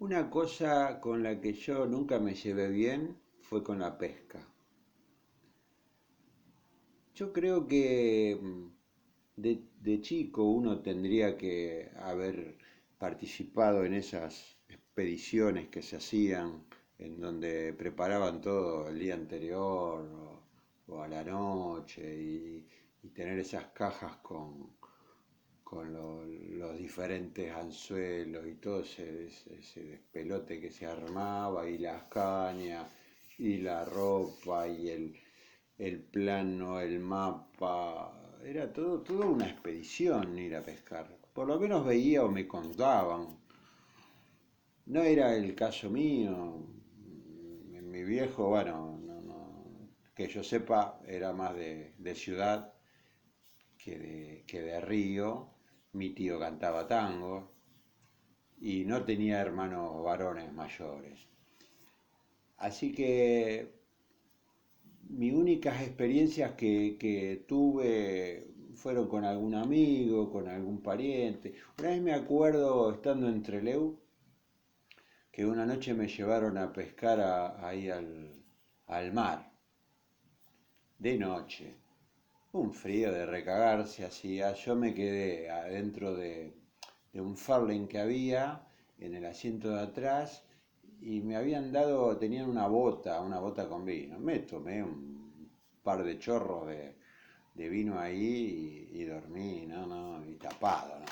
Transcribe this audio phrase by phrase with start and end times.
[0.00, 4.38] Una cosa con la que yo nunca me llevé bien fue con la pesca.
[7.14, 8.66] Yo creo que mm,
[9.36, 12.58] de, de chico uno tendría que haber
[12.98, 16.64] participado en esas expediciones que se hacían,
[16.98, 20.40] en donde preparaban todo el día anterior
[20.86, 22.66] o, a la noche y,
[23.14, 24.77] tener esas cajas con,
[25.68, 25.92] con
[26.58, 32.86] los diferentes anzuelos y todo ese, ese, pelote que se armaba y las cañas
[33.36, 35.14] y la ropa y el,
[35.76, 41.14] el plano, el mapa, era todo, toda una expedición ir a pescar.
[41.34, 43.38] Por lo menos veía o me contaban.
[44.86, 46.66] No era el caso mío.
[47.82, 49.02] Mi viejo, bueno,
[50.14, 52.72] que yo sepa, era más de, ciudad
[53.76, 55.57] que de, que de río.
[55.92, 57.50] Mi tío cantaba tango
[58.60, 61.28] y no tenía hermanos varones mayores.
[62.58, 63.72] Así que
[65.08, 71.54] mis únicas experiencias que, tuve fueron con algún amigo, con algún pariente.
[71.78, 73.98] Una vez me acuerdo, estando en Treleu,
[75.32, 77.20] que una noche me llevaron a pescar
[77.60, 79.52] ahí al, mar,
[80.98, 81.74] de noche.
[82.52, 84.54] Un frío de recagarse hacía.
[84.54, 86.54] Yo me quedé adentro de,
[87.12, 88.62] un farling que había
[88.98, 90.44] en el asiento de atrás
[91.02, 94.18] y me habían dado, tenían una bota, una bota con vino.
[94.18, 95.50] Me tomé un
[95.82, 101.06] par de chorros de, vino ahí y, dormí, no, no, y tapado, no.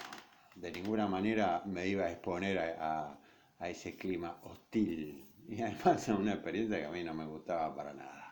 [0.54, 3.18] De ninguna manera me iba a exponer a,
[3.60, 5.22] ese clima hostil.
[5.48, 8.25] Y además una experiencia que a mí no me gustaba para nada.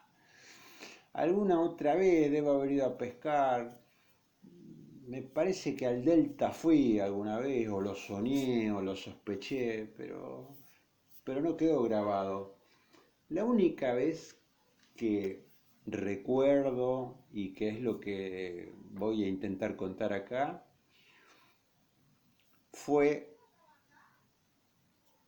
[1.15, 3.81] Alguna otra vez debo haber ido a pescar.
[5.07, 10.57] Me parece que al Delta fui alguna vez, o lo soñé, o lo sospeché, pero
[11.25, 12.57] pero no quedó grabado.
[13.29, 14.39] La única vez
[14.97, 15.47] que
[15.87, 20.65] recuerdo y que es lo que voy a intentar contar acá
[22.73, 23.37] fue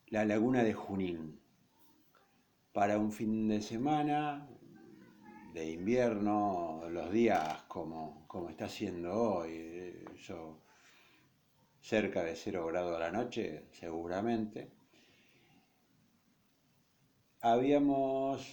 [0.08, 1.40] la laguna de Junín.
[2.72, 4.48] Para un fin de semana
[5.56, 10.60] de invierno, los días como, como está siendo hoy, yo
[11.80, 14.68] cerca de cero grado a la noche, seguramente
[17.40, 18.46] habíamos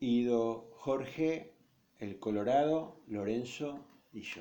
[0.00, 1.52] ido Jorge,
[1.98, 3.84] el Colorado, Lorenzo
[4.14, 4.40] y yo.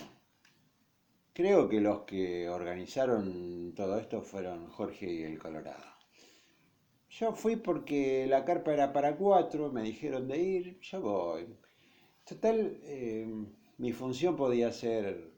[1.33, 5.94] Creo que los que organizaron todo esto fueron Jorge y el Colorado.
[7.19, 11.47] Yo fui porque la carpa era para cuatro, me dijeron de ir, yo voy.
[12.25, 13.27] Total, eh,
[13.77, 15.31] mi función podía ser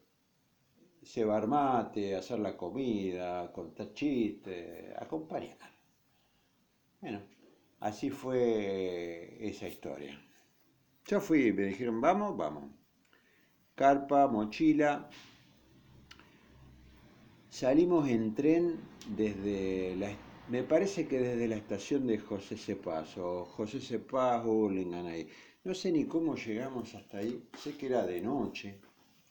[1.03, 5.57] cebar mate, hacer la comida, contar chistes, acompañar.
[7.01, 7.21] Bueno,
[7.79, 10.19] Así fue esa historia.
[11.05, 12.71] Yo fui, me dijeron, vamos, vamos.
[13.75, 15.09] Carpa, mochila.
[17.49, 18.79] Salimos en tren
[19.15, 20.09] desde la,
[20.49, 25.27] me parece que desde la estación de José Cepaz, o José Cepaz, Hurlingham ahí.
[25.63, 28.79] No sé ni cómo llegamos hasta ahí, sé que era de noche,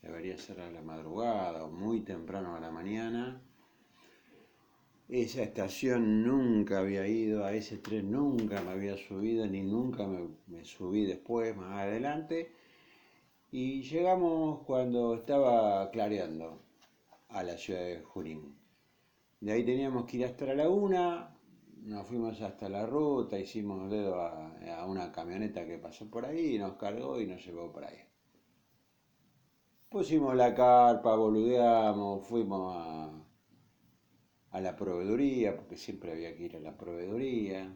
[0.03, 3.41] debería ser a la madrugada o muy temprano a la mañana.
[5.09, 10.65] Esa estación nunca había ido, a ese tren nunca me había subido, ni nunca me,
[10.65, 12.53] subí después, más adelante.
[13.51, 16.61] Y llegamos cuando estaba clareando
[17.29, 18.56] a la ciudad de Junín.
[19.41, 21.37] De ahí teníamos que ir hasta la laguna,
[21.83, 26.59] nos fuimos hasta la ruta, hicimos dedo a, a, una camioneta que pasó por ahí,
[26.59, 27.99] nos cargó y nos llevó por ahí.
[29.89, 33.27] Pusimos la carpa, boludeamos, fuimos a,
[34.57, 37.73] a la proveeduría, porque siempre había que ir a la proveeduría.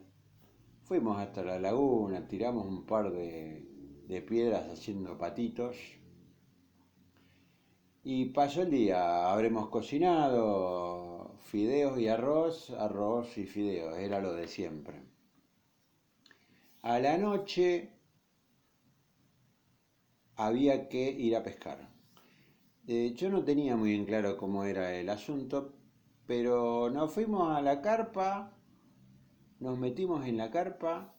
[0.83, 5.77] Fuimos hasta la laguna, tiramos un par de, piedras haciendo patitos.
[8.03, 11.10] Y pasó el día, habremos cocinado
[11.43, 15.03] fideos y arroz, arroz y fideos, era lo de siempre.
[16.83, 17.91] A la noche
[20.37, 21.89] había que ir a pescar.
[22.87, 25.75] Eh, yo no tenía muy en claro cómo era el asunto,
[26.27, 28.57] pero nos fuimos a la carpa,
[29.59, 31.15] nos metimos en la carpa,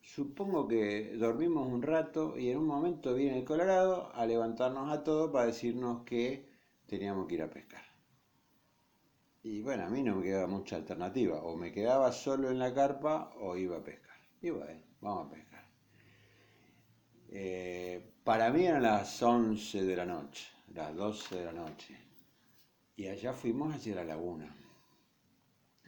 [0.00, 5.04] supongo que dormimos un rato y en un momento viene el Colorado a levantarnos a
[5.04, 6.48] todos para decirnos que
[6.86, 7.95] teníamos que ir a pescar.
[9.48, 12.74] Y bueno, a mí no me quedaba mucha alternativa, o me quedaba solo en la
[12.74, 14.18] carpa o iba a pescar.
[14.42, 15.64] Y bueno, vamos a pescar.
[17.28, 21.96] Eh, para mí eran las 11 de la noche, las 12 de la noche
[22.96, 24.52] y allá fuimos hacia la laguna.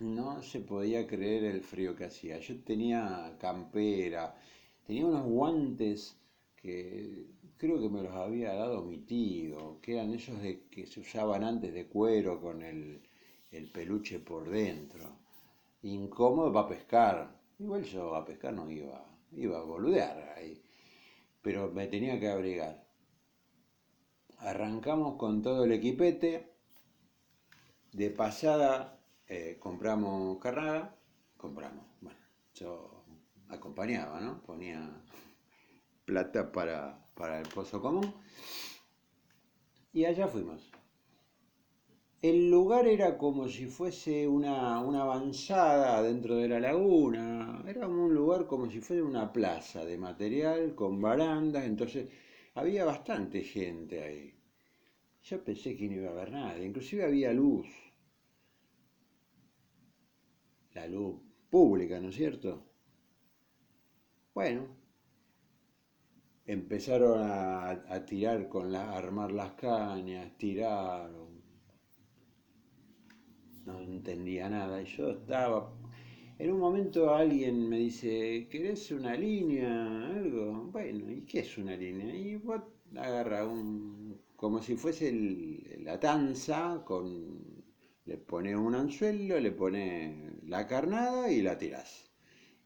[0.00, 2.38] no se podía creer el frío que hacía.
[2.38, 4.36] Yo tenía campera,
[4.86, 6.16] tenía unos guantes
[6.54, 7.26] que
[7.56, 11.42] creo que me los había dado mi tío, que eran esos de, que se usaban
[11.42, 13.02] antes de cuero con el,
[13.50, 15.16] el peluche por dentro.
[15.82, 17.40] Incómodo para pescar.
[17.58, 20.62] Igual yo a pescar no iba, iba a boludear ahí,
[21.42, 22.86] pero me tenía que abrigar.
[24.38, 26.52] Arrancamos con todo el equipete.
[27.92, 30.94] De pasada eh, compramos carnada,
[31.36, 32.18] compramos, bueno,
[32.54, 33.04] yo
[33.48, 34.42] acompañaba, ¿no?
[34.42, 35.02] Ponía
[36.04, 38.14] plata para, para el pozo común.
[39.92, 40.67] Y allá fuimos.
[42.20, 48.12] El lugar era como si fuese una, una, avanzada dentro de la laguna, era un
[48.12, 52.08] lugar como si fuera una plaza de material con barandas, entonces
[52.54, 54.34] había bastante gente ahí.
[55.22, 57.68] Yo pensé que no iba a haber nada, inclusive había luz,
[60.74, 62.64] la luz pública, ¿no es cierto?
[64.34, 64.66] Bueno,
[66.46, 71.27] empezaron a, tirar con la, a armar las cañas, tiraron,
[73.68, 75.70] no entendía nada, y yo estaba,
[76.38, 80.06] en un momento alguien me dice, ¿querés una línea?
[80.06, 82.14] Algo, bueno, ¿y qué es una línea?
[82.14, 82.62] Y vos
[82.96, 85.12] agarra un, como si fuese
[85.80, 87.64] la tanza, con,
[88.04, 92.10] le pone un anzuelo, le pone la carnada y la tirás.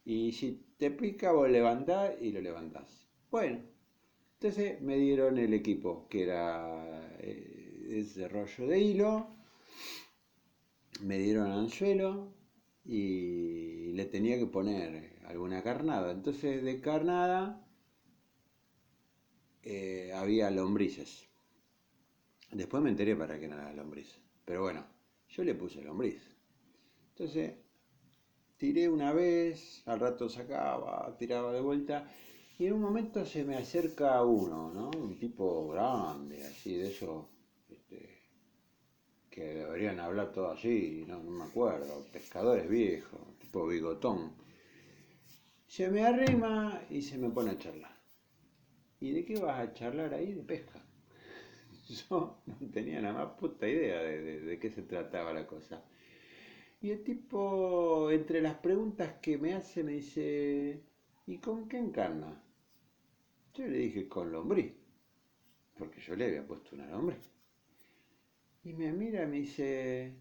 [0.05, 3.09] Y si te pica, vos levantás y lo levantás.
[3.31, 3.61] Bueno,
[4.35, 9.37] entonces me dieron el equipo, que era eh, ese rollo de hilo,
[11.03, 12.33] me dieron anzuelo
[12.85, 16.13] y le tenía que poner alguna carnada.
[16.13, 17.67] Entonces de carnada
[19.63, 21.29] eh, había lombrices.
[22.51, 24.21] Después me enteré para qué nada lombrices.
[24.45, 24.85] Pero bueno,
[25.29, 26.23] yo le puse lombriz.
[27.11, 27.55] Entonces
[28.57, 32.09] tiré una vez, al rato sacaba, tiraba de vuelta
[32.59, 34.91] y en un momento se me acerca uno, ¿no?
[34.91, 37.29] Un tipo grande, así de eso,
[39.32, 44.32] que deberían hablar todo así, no, no me acuerdo, pescadores viejos, tipo bigotón.
[45.67, 47.96] Se me arrima y se me pone a charlar.
[49.00, 50.34] ¿Y de qué vas a charlar ahí?
[50.34, 50.84] De pesca.
[51.88, 55.82] Yo no tenía la más puta idea de, de qué se trataba la cosa.
[56.82, 60.82] Y el tipo, entre las preguntas que me hace, me dice,
[61.26, 62.43] ¿y con qué encarna?
[63.55, 64.75] Yo le dije, con lombriz,
[65.79, 67.31] porque yo le había puesto una lombriz.
[68.64, 70.14] Y me mira y me dice,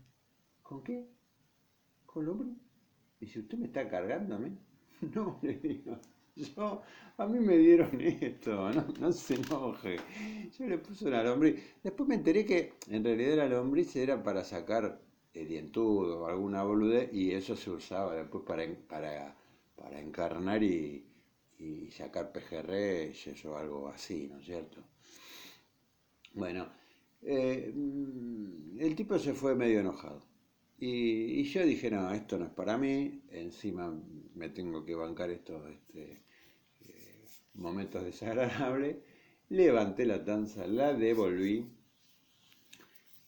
[0.61, 1.07] ¿con qué?
[2.05, 2.57] ¿Con lombriz?
[3.19, 4.57] Dice, ¿usted me está cargando a mí?
[5.15, 5.97] No, le digo,
[6.35, 6.81] yo,
[7.17, 9.97] a mí me dieron esto, no, no se enoje.
[10.57, 11.55] Yo le puse una lombriz.
[11.83, 15.01] Después me enteré que en realidad la lombriz era para sacar
[15.33, 19.35] el dientudo o alguna boludez y eso se usaba después para, para,
[19.75, 21.05] para encarnar y,
[21.57, 24.83] y sacar pejerreyes o algo así, ¿no es cierto?
[26.33, 26.67] Bueno,
[27.23, 30.25] eh, mm, el tipo se fue medio enojado.
[30.79, 33.93] Y, yo dije, no, esto no es para mí, encima
[34.33, 36.23] me tengo que bancar estos este,
[36.81, 38.97] eh, momentos desagradables.
[39.49, 41.69] Levanté la tanza, la devolví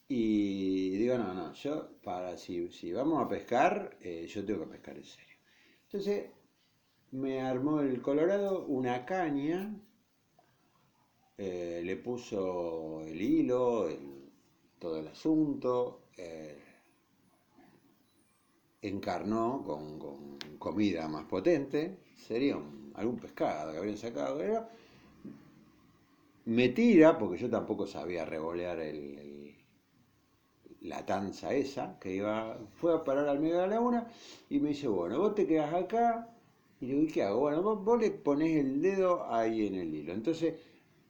[0.08, 4.72] y digo, no, no, yo para si, si vamos a pescar, eh, yo tengo que
[4.74, 5.38] pescar en serio.
[5.86, 6.26] Entonces
[7.12, 9.76] me armó el Colorado una caña,
[11.38, 13.88] le puso el hilo,
[14.80, 16.58] todo el asunto, eh,
[18.82, 22.58] encarnó con, comida más potente, sería
[22.96, 24.40] algún pescado que habían sacado,
[26.46, 28.80] me tira, porque yo tampoco sabía revolear
[30.82, 34.08] la tanza esa, que iba, fue a parar al medio de la laguna,
[34.50, 36.30] y me dice, bueno, vos te quedas acá,
[36.82, 37.40] y le digo, ¿y qué hago?
[37.40, 40.56] Bueno, vos, le pones el dedo ahí en el hilo, entonces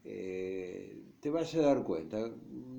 [0.03, 2.31] eh, te vas a dar cuenta,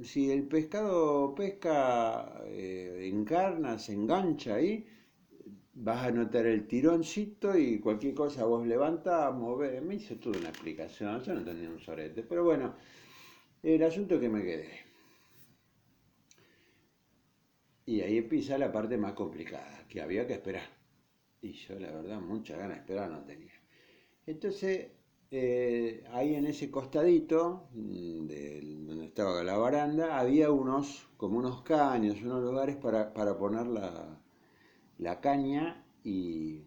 [0.03, 4.87] si el pescado pesca, eh, encarna, se engancha ahí,
[5.75, 10.51] vas a notar el tironcito y cualquier cosa vos levantas, movés, me hizo toda una
[10.51, 12.75] explicación, yo no tenía un sorete, pero bueno,
[13.63, 14.71] el asunto que me quedé.
[17.87, 20.69] Y ahí empieza la parte más complicada, que había que esperar.
[21.43, 23.53] Y yo la verdad mucha ganas de esperar no tenía.
[24.27, 24.89] Entonces
[25.37, 31.63] eh, ahí en ese costadito, mm, de donde estaba la baranda, había unos, como unos
[31.63, 36.63] caños, unos lugares para, poner la, caña y,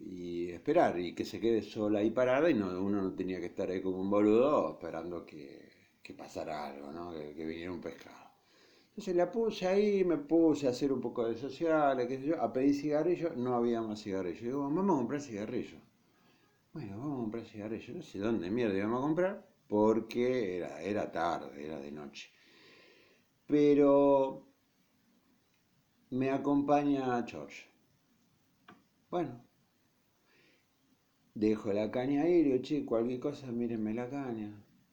[0.00, 3.46] y, esperar, y que se quede sola ahí parada y no, uno no tenía que
[3.46, 5.68] estar ahí como un boludo esperando que,
[6.16, 7.12] pasara algo, ¿no?
[7.12, 8.30] que, viniera un pescado.
[8.90, 12.40] Entonces la puse ahí, me puse a hacer un poco de sociales, qué sé yo,
[12.40, 14.42] a pedir cigarrillos, no había más cigarrillos.
[14.42, 15.89] Digo, vamos a comprar cigarrillos.
[16.72, 21.10] Bueno, vamos a comprar cigarrillos, no sé dónde mierda íbamos a comprar, porque era, era
[21.10, 22.30] tarde, era de noche.
[23.46, 24.46] Pero
[26.10, 27.66] me acompaña George.
[29.10, 29.44] Bueno,
[31.34, 34.50] dejo la caña ahí, digo, che, cualquier cosa, mírenme la caña,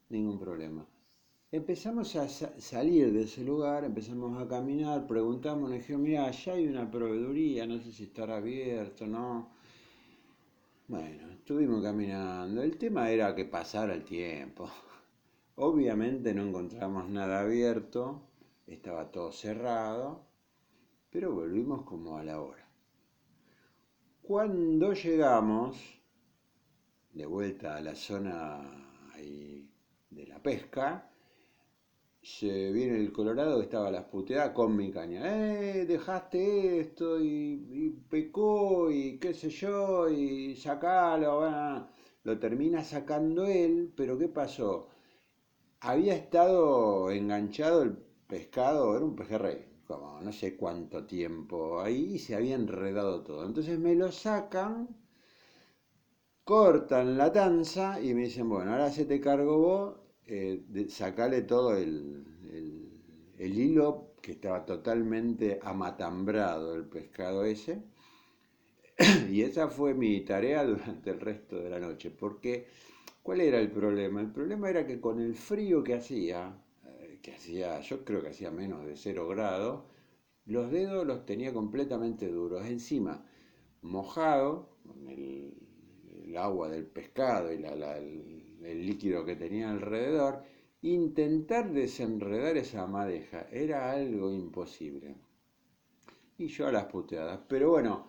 [0.09, 0.83] ningún problema.
[1.51, 6.67] Empezamos a salir de ese lugar, empezamos a caminar, preguntamos, nos dijeron, mira, allá hay
[6.67, 9.56] una proveeduría, no sé si estará abierto, ¿no?
[10.87, 12.63] Bueno, estuvimos caminando.
[12.63, 14.69] El tema era que pasara el tiempo.
[15.55, 18.21] Obviamente no encontramos nada abierto,
[18.65, 20.25] estaba todo cerrado,
[21.09, 22.65] pero volvimos como a la hora.
[24.21, 25.77] Cuando llegamos
[27.11, 28.61] de vuelta a la zona
[30.09, 31.11] de la pesca,
[32.21, 35.21] se viene el Colorado estaba las puteadas con mi caña.
[35.23, 35.85] ¡Eh!
[35.85, 41.87] Dejaste esto y, pecó y qué sé yo y sacalo.
[42.23, 44.89] Lo termina sacando él, pero ¿qué pasó?
[45.81, 47.97] Había estado enganchado el
[48.27, 53.45] pescado, era un pejerrey, como no sé cuánto tiempo ahí y se había enredado todo.
[53.45, 54.89] Entonces me lo sacan,
[56.43, 61.75] cortan la tanza y me dicen, bueno, ahora se te cargo vos eh, sacarle todo
[61.77, 62.25] el,
[63.39, 67.81] hilo que estaba totalmente amatambrado el pescado ese.
[69.31, 72.67] Y esa fue mi tarea durante el resto de la noche, porque
[73.23, 74.21] ¿cuál era el problema?
[74.21, 78.29] El problema era que con el frío que hacía, eh, que hacía, yo creo que
[78.29, 79.85] hacía menos de cero grado,
[80.45, 82.65] los dedos los tenía completamente duros.
[82.65, 83.25] Encima,
[83.81, 85.53] mojado, con el,
[86.37, 87.99] agua del pescado y la,
[88.67, 90.43] el líquido que tenía alrededor,
[90.81, 95.15] intentar desenredar esa madeja era algo imposible.
[96.37, 97.39] Y yo a las puteadas.
[97.47, 98.07] Pero bueno,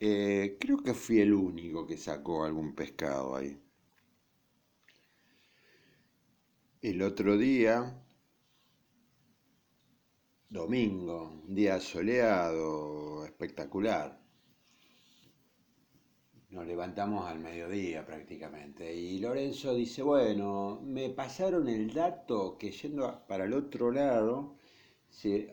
[0.00, 3.60] eh, creo que fui el único que sacó algún pescado ahí.
[6.80, 8.00] El otro día,
[10.48, 14.27] domingo, día soleado, espectacular.
[16.50, 18.94] Nos levantamos al mediodía prácticamente.
[18.94, 24.56] Y Lorenzo dice, bueno, me pasaron el dato que yendo para el otro lado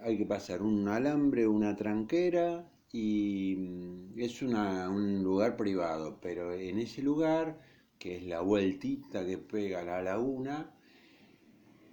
[0.04, 6.80] hay que pasar un alambre, una tranquera y mm, es un lugar privado, pero en
[6.80, 7.60] ese lugar,
[8.00, 10.72] que es la vueltita que pega la laguna,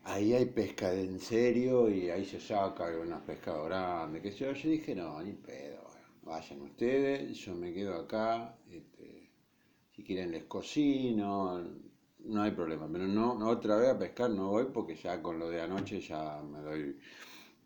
[0.05, 4.71] ahí hay pesca en serio y ahí se saca unos pescados grandes, que yo, yo
[4.71, 5.82] dije, no, ni pedo,
[6.23, 9.31] vayan ustedes, yo me quedo acá, este,
[9.91, 11.63] si quieren les cocino,
[12.21, 15.39] no hay problema, pero no, no otra vez a pescar no voy porque ya con
[15.39, 16.99] lo de anoche ya me doy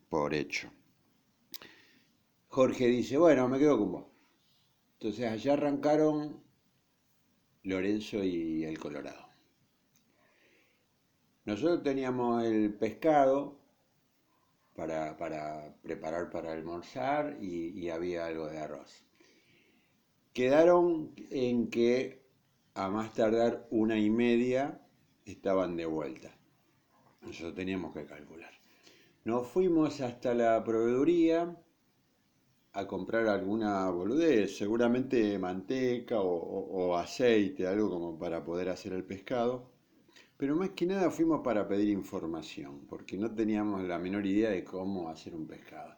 [0.08, 0.70] por hecho.
[2.48, 4.04] Jorge dice, bueno, me quedo con vos.
[4.94, 6.42] Entonces allá arrancaron
[7.64, 9.26] Lorenzo y el Colorado.
[11.44, 13.55] Nosotros teníamos el pescado
[14.76, 15.16] para,
[15.82, 19.04] preparar para almorzar y, había algo de arroz.
[20.32, 22.22] Quedaron en que
[22.74, 24.80] a más tardar una y media
[25.24, 26.36] estaban de vuelta.
[27.22, 28.52] Nosotros teníamos que calcular.
[29.24, 31.56] Nos fuimos hasta la proveeduría
[32.74, 39.75] a comprar alguna boludez, seguramente manteca o aceite, algo como para poder hacer el pescado.
[40.36, 44.64] Pero más que nada fuimos para pedir información, porque no teníamos la menor idea de
[44.64, 45.94] cómo hacer un pescado.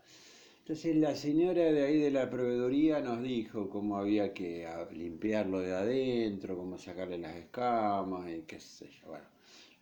[0.60, 5.74] Entonces la señora de ahí de la proveedoría nos dijo cómo había que limpiarlo de
[5.74, 9.08] adentro, cómo sacarle las escamas y qué sé yo.
[9.08, 9.24] Bueno,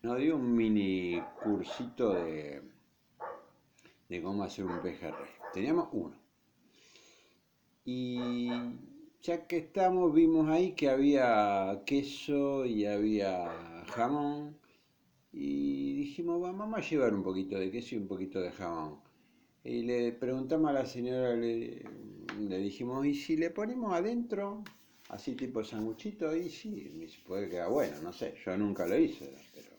[0.03, 2.63] nos dio un mini cursito de,
[4.09, 5.29] de cómo hacer un pejerrey.
[5.53, 6.17] Teníamos uno.
[7.85, 8.49] Y
[9.23, 14.57] ya que estamos, vimos ahí que había queso y había jamón
[15.33, 19.01] y dijimos, vamos a llevar un poquito de queso y un poquito de jamón.
[19.65, 21.83] Y le preguntamos a la señora, le,
[22.39, 24.63] dijimos, ¿y si le ponemos adentro,
[25.09, 26.35] así tipo sanguchito?
[26.35, 29.71] Y sí, puede quedar bueno, no sé, yo nunca lo hice, pero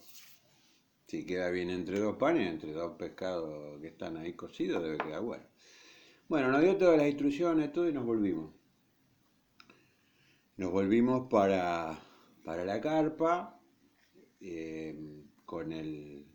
[1.08, 5.22] si queda bien entre dos panes, entre dos pescados que están ahí cocidos, debe quedar
[5.22, 5.46] bueno.
[6.27, 8.51] Bueno, nos dio todas las instrucciones, todo y nos volvimos.
[10.58, 11.98] Nos volvimos para,
[12.44, 13.58] para la carpa
[14.40, 16.26] Em, con el,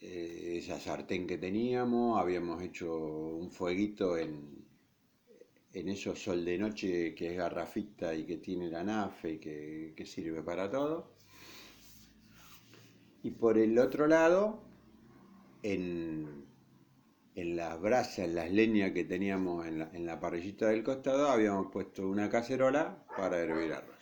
[0.00, 2.88] eh, esa sartén que teníamos, habíamos hecho
[3.36, 4.66] un fueguito en,
[5.72, 9.94] en esos sol de noche que es garrafita y que tiene la nafe y que,
[9.96, 11.14] que sirve para todo.
[13.22, 14.62] Y por el otro lado,
[15.62, 16.45] en,
[17.36, 21.28] en las brasas, en las leñas que teníamos en la, en la parrillita del costado,
[21.28, 23.94] habíamos puesto una cacerola para hervir arroz.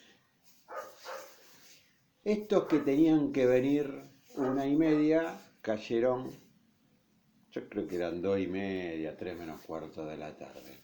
[2.22, 4.04] Estos que tenían que venir
[4.36, 6.30] una y media cayeron,
[7.50, 10.78] yo creo que eran dos y media, tres menos cuarto de la tarde.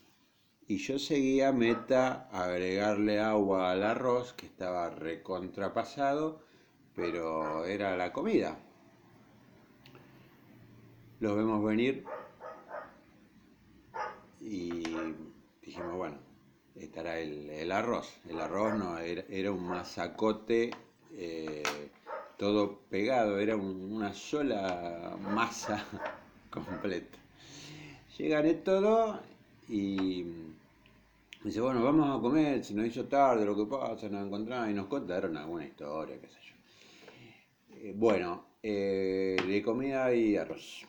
[0.66, 6.42] Y yo seguía meta agregarle agua al arroz, que estaba recontrapasado,
[6.96, 8.58] pero era la comida.
[11.20, 12.04] Los vemos venir
[14.40, 14.82] y
[15.62, 16.16] dijimos, bueno,
[16.76, 18.12] estará el, arroz.
[18.28, 20.70] El arroz no, era, un masacote
[21.16, 21.62] eh,
[22.36, 25.84] todo pegado, era una sola masa
[26.50, 27.18] completa.
[28.16, 29.20] Llegan todo
[29.68, 30.24] y
[31.44, 34.74] dice, bueno, vamos a comer, se nos hizo tarde, lo que pasa, nos encontramos y
[34.74, 37.76] nos contaron alguna historia, qué sé yo.
[37.76, 40.86] Eh, bueno, eh, de comida y arroz.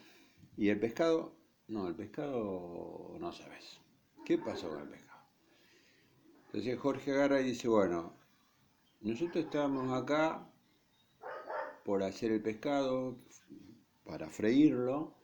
[0.57, 1.40] ¿Y el pescado?
[1.71, 3.79] No, el pescado no sabes.
[4.25, 5.21] ¿Qué pasó con el pescado?
[6.47, 8.13] Entonces Jorge agarra y dice, bueno,
[8.99, 10.51] nosotros estábamos acá
[11.85, 13.15] por hacer el pescado,
[14.03, 15.15] para freírlo,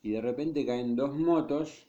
[0.00, 1.86] y de repente caen dos motos,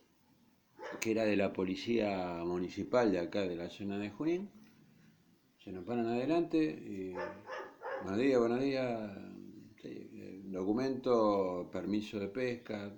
[1.00, 4.50] que era de la policía municipal de acá, de la zona de Junín,
[5.64, 7.14] se nos paran adelante, y,
[8.04, 9.12] buenos días, buenos días,
[10.44, 12.94] documento, permiso de pesca,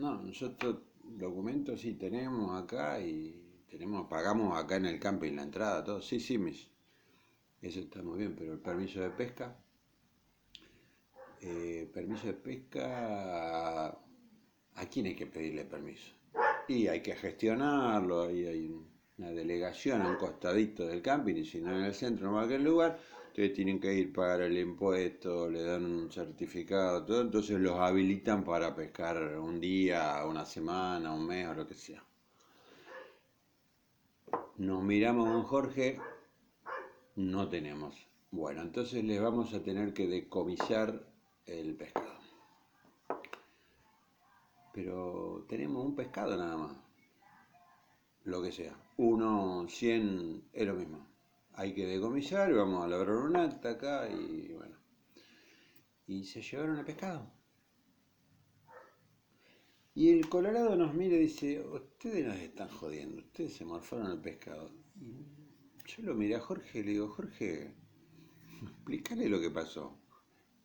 [0.00, 5.84] no, nosotros documentos sí tenemos acá y tenemos, pagamos acá en el camping la entrada,
[5.84, 6.00] todo.
[6.00, 6.68] Sí, sí, mis,
[7.62, 9.56] eso está muy bien, pero el permiso de pesca,
[11.42, 16.12] eh, permiso de pesca, ¿a quién hay que pedirle permiso?
[16.66, 18.74] Y hay que gestionarlo, hay
[19.18, 22.44] una delegación a un costadito del camping, y si no en el centro, no a
[22.44, 22.98] aquel lugar,
[23.40, 28.44] ustedes tienen que ir para el impuesto, le dan un certificado, todo, entonces los habilitan
[28.44, 32.04] para pescar un día, una semana, un mes o lo que sea.
[34.58, 35.98] Nos miramos con Jorge,
[37.16, 37.94] no tenemos.
[38.30, 41.02] Bueno, entonces les vamos a tener que decomisar
[41.46, 42.20] el pescado.
[44.74, 46.76] Pero tenemos un pescado nada más.
[48.24, 48.76] Lo que sea.
[48.98, 51.09] Uno, cien, es lo mismo
[51.54, 54.76] hay que decomisar, vamos a lograr un acta acá y bueno.
[56.06, 57.32] Y se llevaron el pescado.
[59.94, 64.20] Y el Colorado nos mira y dice, ustedes nos están jodiendo, ustedes se morfaron el
[64.20, 64.70] pescado.
[64.96, 67.74] yo lo miré a Jorge y le digo, Jorge,
[68.62, 69.98] explícale lo que pasó.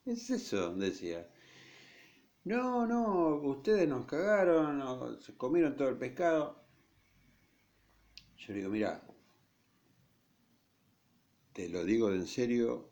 [0.05, 1.27] Es eso, decía.
[2.43, 6.63] No, no, ustedes nos cagaron, se comieron todo el pescado.
[8.37, 9.03] Yo le digo, mira,
[11.55, 12.89] te lo digo en serio,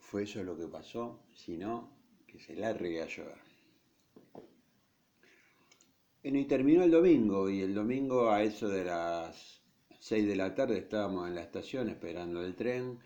[0.00, 1.96] fue eso lo que pasó, si no,
[2.26, 3.38] que se largue a llover.
[6.24, 9.62] Bueno, y terminó el domingo, y el domingo a eso de las
[10.00, 12.98] 6 de la tarde estábamos en la estación esperando el tren.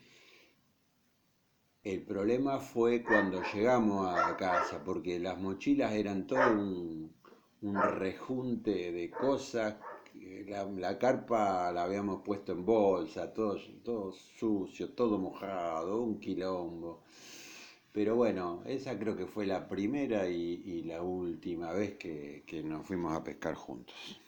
[1.85, 7.12] El problema fue cuando llegamos a casa, porque las mochilas eran todo un
[7.61, 9.77] rejunte de cosas
[10.44, 17.03] la, carpa la habíamos puesto en bolsa, todo, todo sucio, todo mojado, un quilombo.
[17.92, 23.12] Pero bueno, esa creo que fue la primera y, la última vez que nos fuimos
[23.14, 24.20] a pescar juntos.